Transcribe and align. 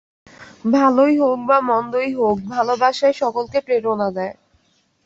ভালই 0.73 1.13
হউক 1.17 1.39
বা 1.49 1.57
মন্দই 1.69 2.09
হউক, 2.13 2.37
ভালবাসাই 2.53 3.13
সকলকে 3.21 3.57
প্রেরণা 3.61 4.07
দেয়। 4.17 4.33